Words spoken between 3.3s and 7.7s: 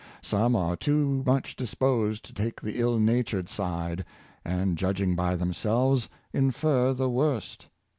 side, and, judging by themselves, infer the worst.